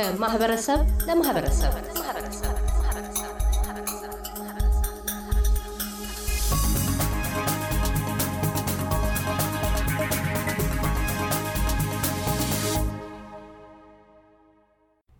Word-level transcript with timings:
ከማህበረሰብ 0.00 0.80
ለማህበረሰብ 1.08 1.72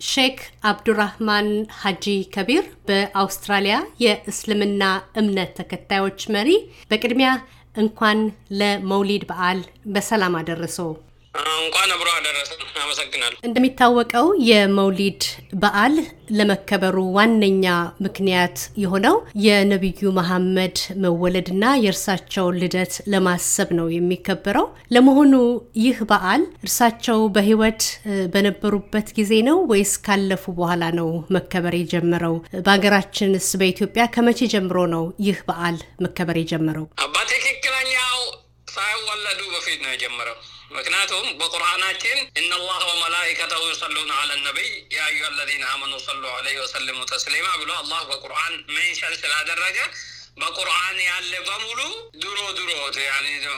ሼክ 0.01 0.39
አብዱራህማን 0.65 1.49
ሀጂ 1.81 2.05
ከቢር 2.35 2.65
በአውስትራሊያ 2.89 3.75
የእስልምና 4.05 4.83
እምነት 5.17 5.53
ተከታዮች 5.59 6.23
መሪ፣ 6.29 6.49
በቅድሚያ 6.91 7.31
እንኳን 7.75 8.21
ለመውሊድ 8.61 9.25
በዓል 9.31 9.61
በሰላም 9.87 10.37
አደረሰው። 10.41 10.91
እንኳን 11.35 11.91
አብሮ 11.95 12.09
አደረሰን። 12.15 12.61
አመሰግናለሁ። 12.83 13.37
እንደሚታወቀው 13.49 14.27
የመውሊድ 14.49 15.23
በዓል 15.61 15.95
ለመከበሩ 16.39 16.97
ዋነኛ 17.17 17.67
ምክንያት 18.05 18.57
የሆነው 18.83 19.17
የነቢዩ 19.45 20.11
መሐመድ 20.19 20.75
መወለድና 21.05 21.65
የእርሳቸውን 21.83 22.59
ልደት 22.63 22.95
ለማሰብ 23.13 23.71
ነው 23.79 23.87
የሚከበረው። 23.95 24.67
ለመሆኑ 24.95 25.33
ይህ 25.85 25.99
በዓል 26.11 26.45
እርሳቸው 26.65 27.21
በሕይወት 27.37 27.83
በነበሩበት 28.35 29.09
ጊዜ 29.19 29.43
ነው 29.49 29.59
ወይስ 29.73 29.95
ካለፉ 30.07 30.45
በኋላ 30.59 30.85
ነው 31.01 31.09
መከበር 31.37 31.77
የጀመረው? 31.79 32.37
በሀገራችንስ 32.61 33.49
በኢትዮጵያ 33.61 34.05
ከመቼ 34.15 34.51
ጀምሮ 34.55 34.79
ነው 34.95 35.05
ይህ 35.27 35.41
በዓል 35.49 35.77
መከበር 36.07 36.39
የጀመረው? 36.41 36.87
በትክክለኛው 37.17 38.19
ሳይወለዱ 38.69 39.41
በፊት 39.55 39.79
ነው 39.85 39.93
የጀመረው። 39.95 40.39
ምክንያቱም 40.71 41.27
በቁርአናችን 41.41 42.19
እነላህ 42.41 42.81
ወመላኢከተሁ 42.91 43.63
ዩሰሉነ 43.71 44.11
አለ 44.19 44.31
ነቢይ 44.43 44.69
ያ 44.95 45.01
አዩሃ 45.07 45.25
አለዚነ 45.31 45.65
አመኑ 45.73 45.93
ሰሉ 46.05 46.23
ዐለይሂ 46.35 46.57
ወሰልሙ 46.63 47.01
ተስሊማ 47.13 47.49
ብሎ 47.63 47.71
አላህ 47.81 48.03
በቁርአን 48.11 48.55
ሜንሸን 48.75 49.17
ስላደረገ 49.23 49.79
በቁርአን 50.41 50.99
ያለ 51.07 51.33
በሙሉ 51.49 51.81
ድሮ 52.23 52.39
ድሮ 52.59 52.71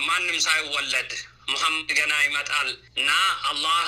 ማንም 0.09 0.39
ሳይወለድ 0.47 1.11
ሙሐመድ 1.51 1.91
ገና 1.99 2.13
ይመጣል 2.25 2.69
እና 2.97 3.11
አላህ 3.51 3.79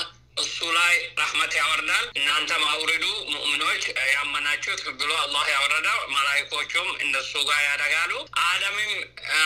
እሱ 0.43 0.59
ላይ 0.77 0.95
ረህመት 1.19 1.53
ያወርዳል። 1.59 2.07
እናንተም 2.19 2.63
አውርዱ 2.71 3.05
ሙእሚኖች 3.33 3.83
ያመናችሁት 4.15 4.81
ብሎ 5.01 5.11
አላህ 5.25 5.45
ያወረዳው። 5.53 5.99
መላይኮቹም 6.15 6.89
እነሱ 7.05 7.33
ጋር 7.51 7.61
ያደጋሉ። 7.69 8.13
አደምም 8.47 8.93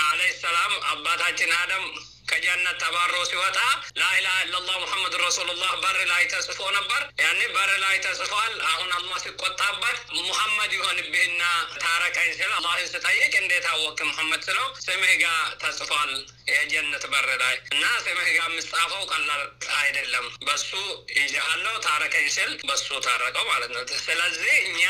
አለይሂ 0.04 0.30
ሰላም 0.40 0.72
አባታችን 0.92 1.52
አደም 1.58 1.84
ከጀነት 2.28 2.76
ተባሮ 2.82 3.14
ሲወጣ 3.30 3.58
ላኢላሃ 4.00 4.36
ኢለላህ 4.44 4.76
ሙሐመድ 4.82 5.14
ረሱሉላህ 5.22 5.70
በር 5.82 5.98
ላይ 6.10 6.22
ተጽፎ 6.32 6.60
ነበር። 6.76 7.02
ያኔ 7.22 7.40
በር 7.54 7.70
ላይ 7.78 7.96
ተጽፏል። 8.06 8.54
አሁን 8.70 8.90
አላህ 8.98 9.16
ሲቆጣበት 9.24 9.98
ሙሐመድ 10.20 10.72
ይሆንብህና 10.78 11.42
ታረቀኝ 11.82 12.30
ስለ 12.38 12.50
አላህን 12.58 12.90
ስጠይቅ 12.92 13.32
እንዴት 13.42 13.66
አወቅ 13.72 13.98
ሙሐመድ 14.10 14.42
ስለው 14.48 14.66
ስምህ 14.84 15.14
ጋር 15.22 15.40
ተጽፏል 15.62 16.12
የጀነት 16.50 17.04
በር 17.12 17.28
ላይ 17.42 17.54
እና 17.72 17.84
ስምህ 18.04 18.28
ጋር 18.28 18.46
የምጻፈው 18.48 19.02
ቀላል 19.10 19.42
አይደለም። 19.78 20.26
በሱ 20.48 20.70
ይዣሃለው 21.18 21.76
ታረቀኝ 21.86 22.26
ስል 22.36 22.52
በሱ 22.68 22.88
ታረቀው 23.06 23.44
ማለት 23.50 23.70
ነው። 23.74 23.82
ስለዚህ 24.02 24.54
እኛ 24.68 24.82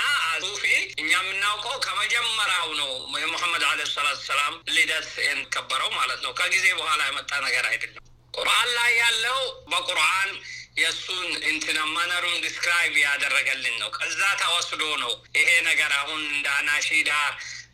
ሱፊ 0.45 0.65
እኛ 1.01 1.11
የምናውቀው 1.19 1.77
ከመጀመሪያው 1.87 2.69
ነው 2.81 2.91
የሙሐመድ 3.23 3.65
ዓለይሂ 3.71 3.89
ሰላቱ 3.95 4.21
ሰላም 4.29 4.55
ልደት 4.77 5.11
የሚከበረው 5.27 5.91
ማለት 5.99 6.21
ነው። 6.27 6.33
ከጊዜ 6.41 6.67
በኋላ 6.79 7.01
የመጣ 7.09 7.33
ነገር 7.47 7.67
አይደለም። 7.71 8.05
ቁርአን 8.35 8.71
ላይ 8.79 8.91
ያለው 8.99 9.39
በቁርአን 9.71 10.31
የእሱን 10.79 11.29
እንትና 11.51 11.79
መነሩን 11.95 12.43
describe 12.45 12.95
ያደረገልን 13.05 13.77
ነው። 13.81 13.89
ከዛ 13.97 14.21
ተወስዶ 14.43 14.83
ነው 15.03 15.13
ይሄ 15.39 15.49
ነገር 15.69 15.93
አሁን 16.01 16.21
እንደ 16.29 16.47
አናሺዳ 16.59 17.11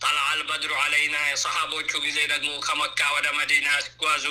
طلع 0.05 0.41
البدر 0.49 0.73
علينا 0.83 1.17
የሰሃቦቹ 1.27 1.91
ጊዜ 2.07 2.19
ደግሞ 2.33 2.51
ከመካ 2.67 3.01
ወደ 3.17 3.27
መዲና 3.39 3.69
ሲጓዙ 3.85 4.27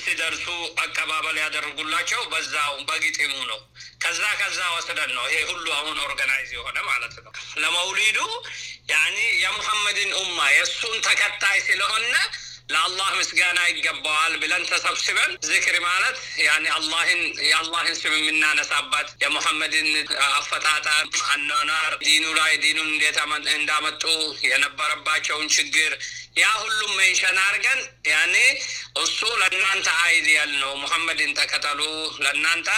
ሲደርሱ 0.00 0.44
አቀባበል 0.82 1.36
ያደርጉላቸው 1.40 2.20
በዛው 2.32 2.74
በግጥሙ 2.88 3.32
ነው። 3.50 3.58
ከዛ 4.02 4.22
ከዛ 4.40 4.58
ወስደን 4.76 5.10
ነው 5.16 5.24
ይሄ 5.28 5.40
ሁሉ 5.50 5.66
አሁን 5.78 5.96
organize 6.06 6.50
የሆነ 6.56 6.78
ማለት 6.88 7.14
ነው። 7.24 7.32
ለመውሊዱ 7.62 8.18
يعني 8.92 9.18
የሙሐመድን 9.42 10.10
ኡማ 10.20 10.38
የእሱን 10.52 10.96
ተከታይ 11.06 11.58
ስለሆነ 11.68 12.14
ለአላህ 12.68 13.08
ምስጋና 13.18 13.58
ይገባዋል 13.68 14.32
ብለን 14.42 14.62
ተሰብስበን 14.70 15.32
ዝክር 15.48 15.76
ማለት 15.84 16.16
ያኔ 16.46 16.64
አላህን 16.76 17.20
የአላህን 17.48 17.96
ስም 18.00 18.14
የምናነሳባት 18.18 19.08
የሙሐመድን 19.22 19.88
አፈጣጠር፣ 20.30 21.04
አኗኗር፣ 21.28 21.92
ዲኑ 22.02 22.24
ላይ 22.38 22.52
ዲኑን 22.64 22.88
እንዴት 22.92 23.18
እንዳመጡ 23.54 24.04
የነበረባቸውን 24.48 25.46
ችግር 25.56 25.92
ያ 26.36 26.46
ሁሉም 26.62 26.90
mention 26.98 27.38
አድርገን 27.44 27.80
ያኔ 28.10 28.34
እሱ 29.02 29.20
ለእናንተ 29.42 29.88
ideal 30.02 30.50
ነው፣ 30.62 30.72
ሙሐመድን 30.82 31.32
ተከተሉ 31.38 31.80
ለእናንተ 32.24 32.68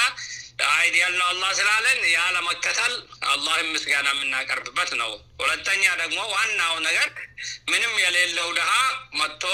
ideal 0.58 1.12
ነው 1.18 1.26
አላህ 1.28 1.50
ስላለን 1.58 2.00
ያ 2.10 2.20
ለመከተል 2.34 2.94
አላህን 3.32 3.68
ምስጋና 3.74 4.08
የምናቀርብበት 4.12 4.90
ነው። 5.00 5.10
ሁለተኛ 5.40 5.82
ደግሞ 6.00 6.18
ዋናው 6.32 6.74
ነገር 6.86 7.08
ምንም 7.70 7.92
የሌለው 8.02 8.48
ድሃ 8.56 8.70
መጥቶ 9.20 9.44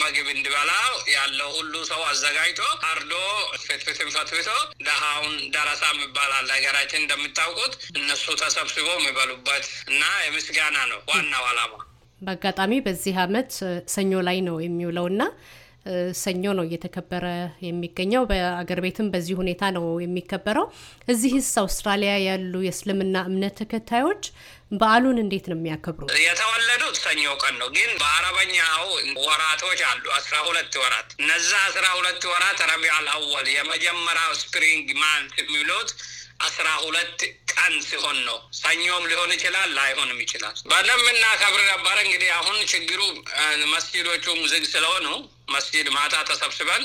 ምግብ 0.00 0.26
እንዲበላ 0.34 0.72
ያለው 1.14 1.50
ሁሉ 1.56 1.74
ሰው 1.90 2.00
አዘጋጅቶ 2.08 2.60
አርዶ 2.90 3.12
ፍትፍትን 3.62 4.10
ፈትፍቶ 4.16 4.48
ድሃውን 4.82 5.36
ደረሳ 5.54 5.84
የሚባላል 5.92 6.50
ሀገራችን 6.56 7.02
እንደምታውቁት 7.02 7.72
እነሱ 7.94 8.26
ተሰብስቦ 8.42 8.88
የሚበሉበት 8.96 9.64
እና 9.90 10.02
የምስጋና 10.26 10.78
ነው 10.92 11.00
ዋናው 11.12 11.46
ዓላማ። 11.50 11.72
በአጋጣሚ 12.20 12.72
በዚህ 12.86 13.14
አመት 13.22 13.50
ሰኞ 13.92 14.12
ላይ 14.26 14.38
ነው 14.48 14.56
የሚውለውና 14.60 15.22
ሰኞ 16.20 16.44
ነው 16.58 16.64
እየተከበረ 16.66 17.24
የሚገኘው። 17.64 18.22
በአገር 18.30 18.80
ቤትም 18.84 19.10
በዚህ 19.12 19.34
ሁኔታ 19.40 19.70
ነው 19.76 19.84
የሚከበረው። 20.04 20.66
እዚህስ 21.08 21.50
አውስትራሊያ 21.62 22.12
ያሉ 22.26 22.54
የእስልምና 22.66 23.16
እምነት 23.30 23.56
ተከታዮች 23.60 24.22
በዓሉን 24.72 25.18
እንዴት 25.22 25.46
ነው 25.50 25.56
የሚያከብሩ? 25.58 26.02
የተወለዱት 26.24 26.96
ሰኞ 27.04 27.24
ቀን 27.42 27.54
ነው። 27.60 27.68
ግን 27.76 27.90
በአረበኛው 28.00 28.84
ወራቶች 29.24 29.80
አሉ 29.88 30.04
አስራ 30.18 30.34
ሁለት 30.46 30.74
ወራት። 30.82 31.10
እነዛ 31.20 31.50
አስራ 31.68 31.86
ሁለት 31.98 32.22
ወራት 32.32 32.60
ረቢዑል 32.70 33.08
አወል 33.14 33.48
የመጀመሪያው 33.56 34.32
ስፕሪንግ 34.42 34.88
ማንት 35.02 35.32
የሚሉት 35.40 35.90
አስራ 36.42 36.68
ሁለት 36.82 37.18
ቀን 37.52 37.74
ሲሆን 37.86 38.18
ነው። 38.24 38.38
ሰኞም 38.60 39.04
ሊሆን 39.10 39.30
ይችላል፣ 39.36 39.68
ላይሆንም 39.78 40.18
ይችላል። 40.24 40.56
በደንብ 40.70 41.06
እናከብር 41.12 41.62
ነበር። 41.72 41.96
እንግዲህ 42.04 42.30
አሁን 42.38 42.58
ችግሩ 42.72 43.00
መስጂዶቹም 43.74 44.40
ዝግ 44.52 44.66
ስለሆኑ 44.72 45.06
መስጂድ 45.50 45.86
ማታ 45.94 46.14
ተሰብስበን 46.28 46.82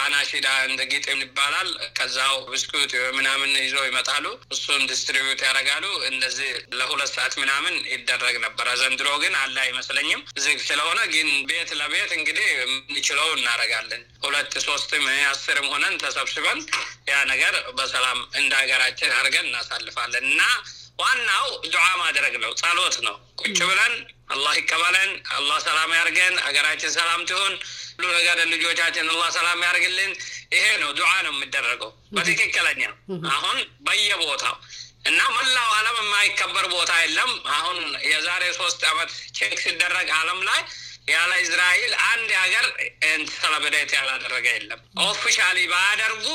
አናሺዳ 0.00 0.48
እንደ 0.66 0.80
ግጥም 0.90 1.20
ይባላል። 1.24 1.68
ከዛው 1.96 2.34
ብስኩት 2.50 2.92
ምናምን 3.16 3.50
ይዘው 3.58 3.84
ይመጣሉ። 3.88 4.24
እሱን 4.54 4.82
distribute 4.90 5.40
ያደርጋሉ። 5.46 5.84
እንደዚህ 6.10 6.50
ለሁለት 6.78 7.10
ሰዓት 7.14 7.34
ምናምን 7.42 7.74
ይደረግ 7.92 8.36
ነበረ። 8.44 8.68
ዘንድሮ 8.80 9.08
ግን 9.22 9.34
አለ 9.40 9.56
አይመስለኝም 9.64 10.20
ዝግ 10.44 10.58
ስለሆነ፣ 10.68 10.98
ግን 11.14 11.28
ቤት 11.50 11.72
ለቤት 11.80 12.12
እንግዲህ 12.18 12.46
የምንችለው 12.54 13.28
እናደርጋለን። 13.36 14.04
ሁለት 14.24 14.54
ሶስትም 14.66 15.04
አስርም 15.30 15.68
ሆነን 15.72 15.96
ተሰብስበን 16.02 16.60
ያ 17.10 17.16
ነገር 17.30 17.54
በሰላም 17.78 18.18
እንደ 18.40 18.52
ሀገራችን 18.60 19.10
አድርገን 19.16 19.46
እናሳልፋለን 19.48 20.24
እና 20.30 20.42
ዋናው 21.00 21.44
ዱዓ 21.72 21.86
ማድረግ 22.00 22.34
ነው፣ 22.42 22.50
ጸሎት 22.60 22.96
ነው። 23.06 23.14
ቁጭ 23.42 23.58
ብለን 23.68 23.94
አላህ 24.34 24.52
ይቀበለን፣ 24.58 25.10
አላህ 25.36 25.58
ሰላም 25.66 25.92
ያርገን፣ 25.98 26.34
ሀገራችን 26.46 26.92
ሰላም 26.96 27.22
ትሆን፣ 27.30 27.54
ሁሉ 27.94 28.06
ነገር 28.18 28.36
ልጆቻችን 28.52 29.06
አላህ 29.12 29.30
ሰላም 29.36 29.62
ያርግልን። 29.66 30.12
ይሄ 30.54 30.66
ነው 30.82 30.90
ዱዓ 30.98 31.12
ነው 31.26 31.32
የሚደረገው 31.34 31.90
በትክክለኛ 32.16 32.82
አሁን 33.34 33.58
በየቦታው 33.86 34.56
እና 35.06 35.20
መላው 35.34 35.68
ዓለም 35.76 35.98
የማይከበር 36.00 36.66
ቦታ 36.72 36.92
የለም። 37.02 37.30
አሁን 37.54 37.78
የዛሬ 38.10 38.42
ሶስት 38.58 38.80
ዓመት 38.90 39.10
check 39.36 39.54
ሲደረግ 39.62 40.08
ዓለም 40.18 40.40
ላይ 40.48 40.60
ያለ 41.08 41.32
እስራኤል 41.42 41.92
አንድ 42.08 42.30
ሀገር 42.40 42.66
celebrate 43.34 43.90
ያላደረገ 43.96 44.46
የለም። 44.52 44.80
officially 45.04 45.58
ባያደርጉ 45.70 46.26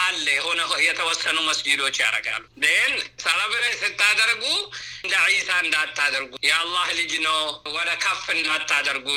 አለ 0.00 0.24
የሆነ 0.36 0.60
የተወሰኑ 0.84 1.36
መስጂዶች 1.48 1.96
ያደርጋሉ። 2.02 2.42
ግን 2.64 2.92
celebrate 3.24 3.76
ስታደርጉ 3.82 4.44
እንደ 5.04 5.14
ዒሳ 5.28 5.50
እንዳታደርጉ፣ 5.64 6.32
የአላህ 6.48 6.86
ልጅ 6.98 7.12
ነው 7.26 7.38
ወደ 7.74 7.90
ከፍ 8.04 8.24
እንዳታደርጉ፣ 8.36 9.08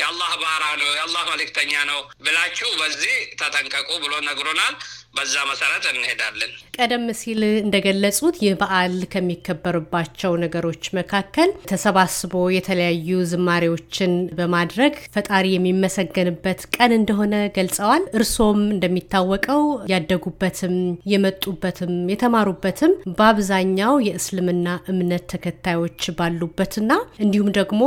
የአላህ 0.00 0.32
ባሪያ 0.42 0.64
ነው 0.80 0.90
የአላህ 0.92 1.24
መልእክተኛ 1.30 1.72
ነው 1.90 2.00
ብላችሁ 2.26 2.70
በዚህ 2.80 3.16
ተጠንቀቁ 3.40 3.90
ብሎ 4.04 4.14
ነግሮናል። 4.28 4.74
በዛ 5.16 5.34
መሰረት 5.50 5.84
እንሄዳለን። 5.90 6.52
ቀደም 6.78 7.04
ሲል 7.18 7.42
እንደገለጹት 7.60 8.36
ይህ 8.42 8.54
በዓል 8.60 8.94
ከሚከበርባቸው 9.12 10.32
ነገሮች 10.42 10.84
መካከል 10.98 11.50
ተሰባስቦ 11.70 12.32
የተለያዩ 12.56 13.18
ዝማሬዎችን 13.30 14.12
በማድረግ 14.38 14.94
ፈጣሪ 15.14 15.46
የሚመሰገንበት 15.54 16.60
ቀን 16.76 16.92
እንደሆነ 16.98 17.34
ገልጸዋል። 17.56 18.04
እርሶም 18.18 18.60
እንደሚታወቀው 18.68 19.62
ያደጉበትም 19.92 20.76
የመጡበትም 21.12 21.94
የተማሩበትም 22.12 22.92
በአብዛኛው 23.16 23.94
የእስልምና 24.06 24.64
እምነት 24.92 25.24
ተከታዮች 25.32 25.84
ባሉበትና 26.18 26.92
እንዲሁም 27.24 27.50
ደግሞ 27.58 27.82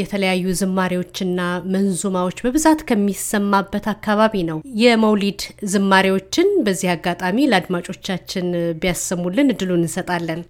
የተለያዩ 0.00 0.46
ዝማሬዎችና 0.60 1.38
መንዙማዎች 1.74 2.38
በብዛት 2.44 2.80
ከሚሰማበት 2.88 3.86
አካባቢ 3.92 4.18
ነው። 4.48 4.58
የመውሊድ 4.82 5.40
ዝማሬዎችን 5.72 6.48
በዚህ 6.62 6.88
አጋጣሚ 6.92 7.46
ለአድማጮቻችን 7.50 8.46
ቢያሰሙልን 8.80 9.52
እድሉን 9.54 9.82
እንሰጣለን። 9.82 10.40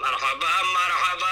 መርሐባ 0.00 0.42
መርሐባ 0.74 1.22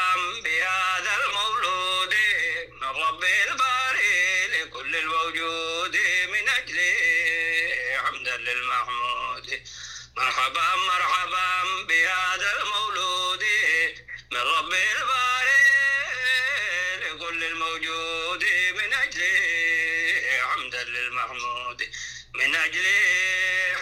للمحمود 8.96 9.62
مرحبا 10.16 10.76
مرحبا 10.76 11.82
بهذا 11.88 12.52
المولود. 12.60 13.44
من 14.32 14.40
رب 14.40 14.72
الباري 14.72 15.62
لكل 17.00 17.44
الموجود. 17.44 18.44
من 18.75 18.93
أجل 18.93 19.22
حمدا 20.43 20.84
للمحمود. 20.84 21.90
من 22.34 22.56
أجل 22.56 22.87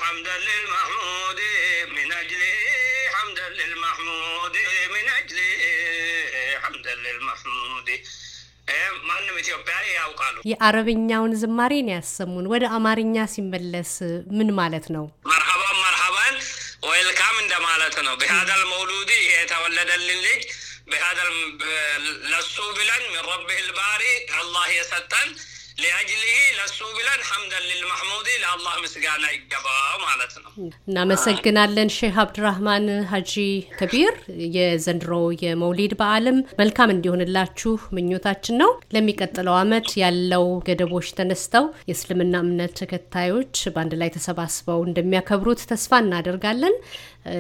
حمدا 0.01 0.39
للمحمود. 0.39 1.41
من 1.89 2.13
أجل 2.13 2.43
حمدا 3.15 3.49
للمحمود. 3.49 4.57
من 4.91 5.09
أجل 5.09 5.39
حمدا 6.63 6.95
للمحمود. 6.95 7.89
ማንም 9.35 9.43
ኢትዮጵያዊ 9.43 9.85
ያውቃሉ። 9.95 10.37
የአረብኛውን 10.51 11.33
ዝማሬን 11.41 11.89
ያሰሙን። 11.93 12.47
ወደ 12.53 12.65
አማርኛ 12.77 13.17
ሲመለስ 13.33 13.93
ምን 14.37 14.49
ማለት 14.59 14.87
ነው? 14.95 15.05
መርሐባን 15.31 15.77
መርሐባን 15.85 16.35
ዌልካም 16.89 17.37
እንደማለት 17.43 17.97
ነው። 18.07 18.15
ቢሃደል 18.21 18.63
መውሉዲ 18.73 19.11
የተወለደልን 19.33 20.21
ልጅ 20.27 20.43
ቢሃደል 20.91 21.33
ለሱ 22.31 22.57
ብለን 22.77 23.05
ረቢህ 23.29 23.61
ልባሪ 23.69 24.03
አላህ 24.41 24.67
የሰጠን 24.77 25.29
ሊአጅሊህ 25.77 26.37
ለሱ 26.59 26.79
ብለን 26.97 27.21
ሐምደን 27.29 27.65
ልልማሕሙዲ 27.69 28.29
ለአላህ 28.43 28.75
ምስጋና 28.83 29.25
ይገባው 29.35 29.97
ማለት 30.05 30.35
ነው። 30.43 30.51
እናመሰግናለን 30.89 31.89
ሼህ 31.97 32.19
አብድራህማን 32.23 32.85
ሀጂ 33.11 33.33
ከቢር። 33.79 34.15
የዘንድሮ 34.57 35.13
የመውሊድ 35.43 35.95
በዓልም 36.01 36.39
መልካም 36.61 36.93
እንዲሆንላችሁ 36.95 37.73
ምኞታችን 37.97 38.59
ነው። 38.63 38.71
ለሚቀጥለው 38.97 39.57
ዓመት 39.61 39.91
ያለው 40.03 40.47
ገደቦች 40.69 41.11
ተነስተው 41.19 41.67
የእስልምና 41.91 42.45
እምነት 42.45 42.75
ተከታዮች 42.81 43.57
በአንድ 43.75 43.95
ላይ 44.03 44.13
ተሰባስበው 44.17 44.81
እንደሚያከብሩት 44.89 45.67
ተስፋ 45.73 46.03
እናደርጋለን። 46.05 46.77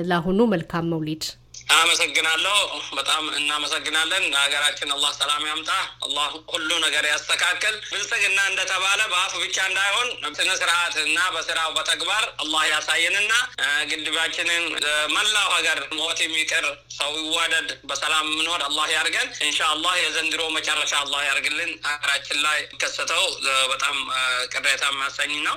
ለአሁኑ 0.08 0.40
መልካም 0.52 0.90
መውሊድ። 0.92 1.24
አመሰግናለሁ። 1.68 2.56
በጣም 2.96 3.24
እናመሰግናለን። 3.38 4.24
ሀገራችን 4.36 4.90
አላህ 4.94 5.10
ሰላም 5.18 5.42
ያምጣ። 5.50 5.70
አላህ 6.06 6.24
ሁሉ 6.52 6.70
ነገር 6.84 7.04
ያስተካከል። 7.10 7.74
ብልጽግና 7.90 8.38
እንደተባለ 8.50 9.00
በአፍ 9.12 9.32
ብቻ 9.44 9.56
እንዳይሆን 9.70 10.08
ስነ 10.38 10.50
ስርዓት 10.60 10.94
እና 11.04 11.18
በስራው 11.34 11.70
በተግባር 11.76 12.24
አላህ 12.44 12.62
ያሳየንና 12.72 13.32
ግድባችንን 13.90 14.64
መላው 15.14 15.48
ሀገር 15.56 15.80
ሞት 15.98 16.20
የሚቀር 16.24 16.66
ሰው 16.98 17.12
ይዋደድ፣ 17.22 17.68
በሰላም 17.88 18.28
ምኖር 18.34 18.62
አላህ 18.68 18.86
ያርገን። 18.96 19.28
ኢንሻአላህ 19.46 19.94
የዘንድሮ 20.02 20.42
መጨረሻ 20.56 20.92
አላህ 21.02 21.20
ያርግልን። 21.28 21.72
ሀገራችን 21.88 22.38
ላይ 22.46 22.58
የሚከሰተው 22.64 23.24
በጣም 23.72 23.96
ቅሬታ 24.54 24.84
የሚያሰኝ 24.90 25.34
ነው። 25.46 25.56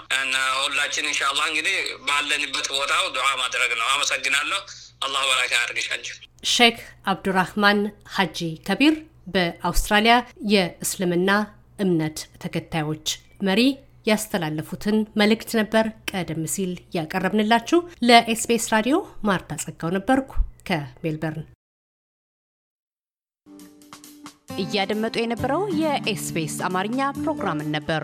ሁላችን 0.64 1.10
ኢንሻአላህ 1.12 1.46
እንግዲህ 1.52 1.78
ባለንበት 2.08 2.68
ቦታው 2.74 3.06
ዱዓ 3.16 3.30
ማድረግ 3.42 3.72
ነው። 3.80 3.88
አመሰግናለሁ። 3.94 4.62
አላህ 5.02 5.24
በረካ 5.30 5.52
ያድርግሻቸው። 5.58 6.16
ሼክ 6.52 6.78
አብዱራህማን 7.12 7.80
ሀጂ 8.16 8.38
ከቢር 8.68 8.96
በአውስትራሊያ 9.34 10.16
የእስልምና 10.54 11.30
እምነት 11.80 12.20
ተከታዮች 12.44 13.08
መሪ 13.42 13.62
ያስተላለፉትን 14.08 14.98
መልእክት 15.22 15.52
ነበር 15.60 15.86
ቀደም 16.12 16.44
ሲል 16.54 16.74
ያቀረብንላችሁ። 16.98 17.80
ለኤስቢኤስ 18.10 18.68
ራዲዮ 18.76 18.98
ማርታ 19.28 19.60
ጸጋው 19.64 19.92
ነበርኩ 19.98 20.32
ከሜልበርን። 20.70 21.46
እያደመጡ 24.62 25.16
የነበረው 25.22 25.64
የኤስቢኤስ 25.82 26.56
አማርኛ 26.68 27.00
ፕሮግራምን 27.20 27.70
ነበር። 27.76 28.04